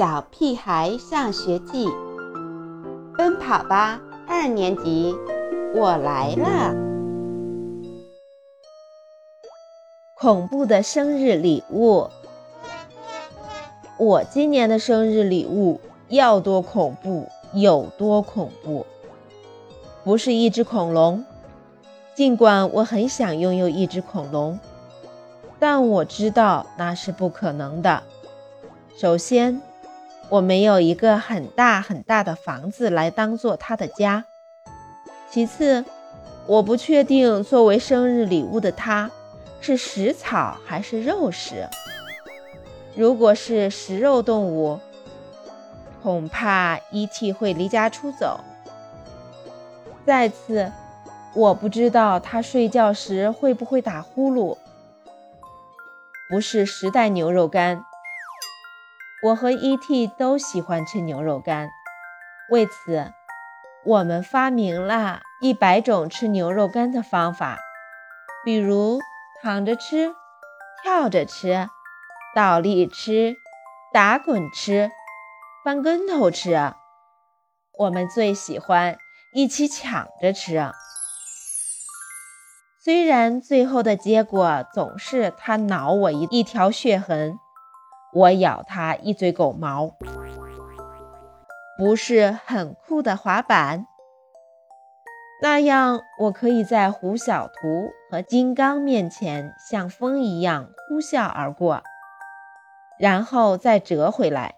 [0.00, 1.86] 小屁孩上学记》，
[3.18, 5.14] 奔跑吧二年级，
[5.74, 6.74] 我来了！
[10.18, 12.08] 恐怖的生日礼物，
[13.98, 18.86] 我今年的生日礼物要多恐怖有多恐怖，
[20.02, 21.22] 不是一只恐龙。
[22.14, 24.58] 尽管我很想拥有一只恐龙，
[25.58, 28.02] 但我知道那是不可能的。
[28.96, 29.60] 首先，
[30.30, 34.24] 我没有一个很大很大的房子来当做它的家。
[35.28, 35.84] 其次，
[36.46, 39.10] 我不确定作为生日礼物的它
[39.60, 41.68] 是食草还是肉食。
[42.94, 44.78] 如果是食肉动物，
[46.02, 47.32] 恐怕 E.T.
[47.32, 48.40] 会离家出走。
[50.06, 50.70] 再次，
[51.34, 54.56] 我不知道它睡觉时会不会打呼噜。
[56.28, 57.84] 不是十袋牛肉干。
[59.22, 60.06] 我和 E.T.
[60.06, 61.68] 都喜欢吃牛肉干，
[62.48, 63.12] 为此，
[63.84, 67.58] 我们发明了一百种吃牛肉干的方法，
[68.46, 68.98] 比如
[69.42, 70.14] 躺着吃、
[70.82, 71.68] 跳着吃、
[72.34, 73.34] 倒立吃、
[73.92, 74.90] 打滚吃、
[75.62, 76.72] 翻跟头吃。
[77.78, 78.96] 我们最喜欢
[79.34, 80.72] 一起抢着吃，
[82.82, 87.38] 虽然最后的结果总是他挠我一一条血痕。
[88.12, 89.94] 我咬它一嘴狗毛，
[91.78, 93.86] 不是很酷的滑板？
[95.42, 101.82] 那样我可以在胡小图和金刚面前像风一样呼啸而过，
[102.98, 104.56] 然后再折回来。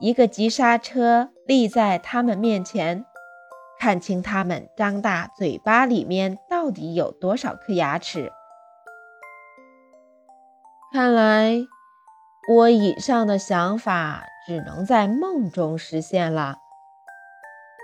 [0.00, 3.04] 一个急刹车立在他们面前，
[3.78, 8.32] 看清他们张大嘴巴里面到底有多少颗牙齿。
[10.92, 11.66] 看来。
[12.48, 16.58] 我以上的想法只能在梦中实现了。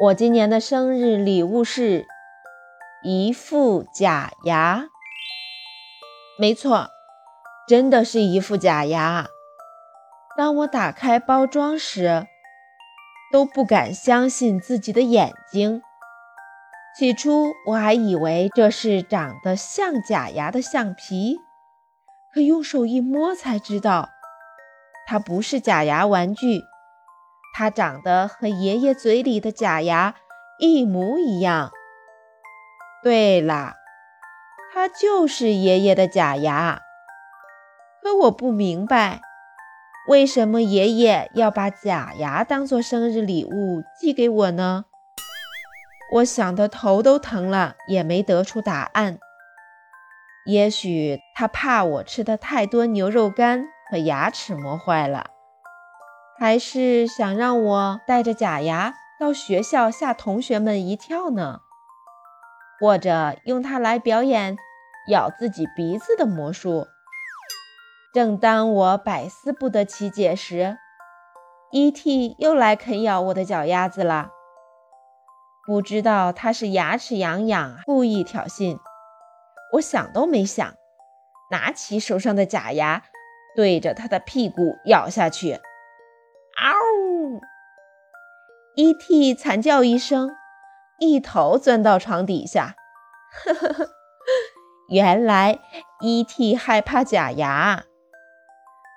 [0.02, 2.06] 我今年的生日礼物是
[3.02, 4.86] 一副假牙。
[6.40, 6.88] 没错，
[7.68, 9.26] 真的是一副假牙。
[10.36, 12.26] 当我打开包装时，
[13.32, 15.82] 都不敢相信自己的眼睛。
[16.98, 21.38] 起初我还以为这是长得像假牙的橡皮，
[22.34, 24.08] 可用手一摸才知道。
[25.10, 26.60] 它不是假牙玩具，
[27.54, 30.14] 它长得和爷爷嘴里的假牙
[30.58, 31.70] 一模一样。
[33.02, 33.76] 对了，
[34.74, 36.82] 它就是爷爷的假牙。
[38.02, 39.22] 可我不明白，
[40.08, 44.84] 为什么爷爷要把假牙当做生日礼物寄给我呢？
[46.16, 49.18] 我想得头都疼了，也没得出答案。
[50.44, 53.68] 也许他怕我吃的太多牛肉干。
[53.90, 55.30] 和牙齿磨坏了，
[56.38, 61.60] 还是想让我带着假牙到学校吓同学们一跳呢？
[62.80, 64.56] 或者用它来表演
[65.10, 66.86] 咬自己鼻子的魔术？
[68.14, 70.78] 正当我百思不得其解时
[71.72, 72.36] ，E.T.
[72.38, 74.30] 又来啃咬我的脚丫子了。
[75.66, 78.78] 不知道他是牙齿痒痒，故意挑衅。
[79.74, 80.74] 我想都没想，
[81.50, 83.02] 拿起手上的假牙。
[83.56, 85.60] 对着他的屁股咬下去，嗷
[88.76, 89.34] ！E.T.
[89.34, 90.30] 惨叫一声，
[91.00, 92.76] 一头钻到床底下。
[93.44, 93.88] 呵呵呵，
[94.88, 95.58] 原来
[96.00, 96.54] E.T.
[96.54, 97.84] 害怕假牙，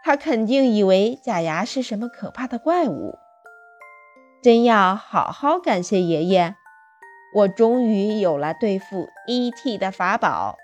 [0.04, 3.18] 他肯定以为假牙是什么可怕的怪物。
[4.44, 6.56] 真要好好感谢爷爷，
[7.36, 9.80] 我终于有了对付 E.T.
[9.80, 10.58] 的法宝。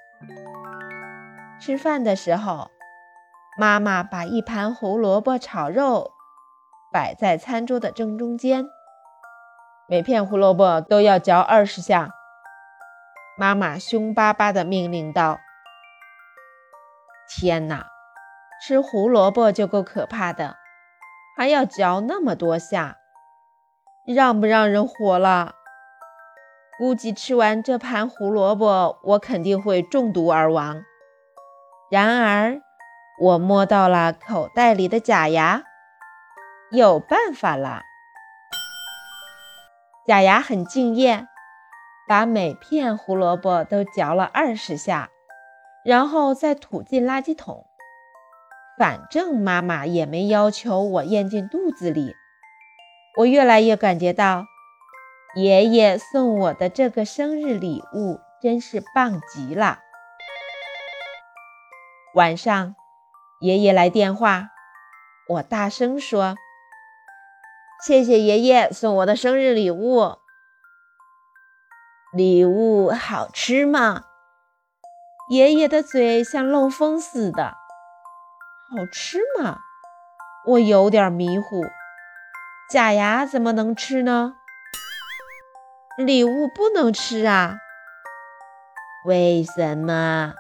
[1.60, 2.70] 吃饭的时候。
[3.60, 6.12] 妈妈把一盘胡萝卜炒肉
[6.94, 8.68] 摆在餐桌的正中间，
[9.88, 12.12] 每片胡萝卜都要嚼二十下。
[13.36, 15.40] 妈妈凶巴巴地命令道
[17.28, 17.88] ：“天哪，
[18.62, 20.58] 吃胡萝卜就够可怕的，
[21.36, 22.98] 还要嚼那么多下，
[24.06, 25.56] 让不让人活了？
[26.78, 30.84] 估计吃完这盘胡萝卜，我肯定会中毒而亡。”
[31.90, 32.62] 然而。
[33.20, 35.64] 我摸到了口袋里的假牙，
[36.70, 37.82] 有办法了。
[40.06, 41.28] 假牙很敬业，
[42.08, 45.10] 把每片胡萝卜都嚼了二十下，
[45.84, 47.66] 然后再吐进垃圾桶。
[48.78, 52.16] 反正妈妈也没要求我咽进肚子里。
[53.18, 54.46] 我越来越感觉到，
[55.36, 59.80] 爷爷送我的这个生日礼物真是棒极了。
[62.14, 62.76] 晚上。
[63.40, 64.50] 爷爷来电话，
[65.28, 66.36] 我大声说
[67.86, 70.18] ：“谢谢爷爷送我的生日礼物。
[72.12, 74.06] 礼物好吃吗？
[75.30, 77.54] 爷爷的嘴像漏风似的。
[78.70, 79.60] 好吃吗？
[80.48, 81.62] 我有点迷糊。
[82.72, 84.34] 假牙怎么能吃呢？
[85.98, 87.58] 礼物不能吃啊？
[89.06, 90.34] 为什么？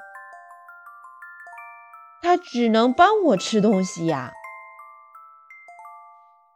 [2.21, 4.33] 它只能帮我吃东西呀。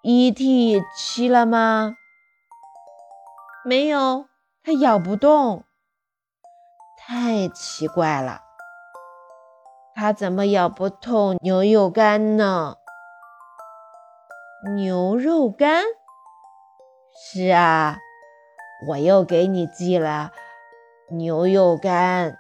[0.04, 0.82] E.T.
[0.98, 1.96] 吃了吗？
[3.64, 4.26] 没有，
[4.64, 5.64] 它咬不动。
[6.98, 8.42] 太奇怪了，
[9.94, 12.78] 它怎么咬不动牛肉干呢？
[14.76, 15.84] 牛肉干？
[17.14, 17.98] 是啊，
[18.88, 20.32] 我又给你寄了
[21.10, 22.40] 牛肉干。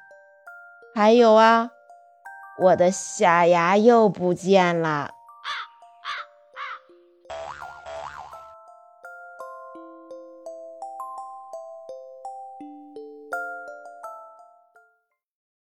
[0.95, 1.69] 还有啊，
[2.61, 5.20] 我的小牙又不见了。